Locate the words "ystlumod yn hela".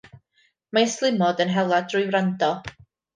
0.87-1.81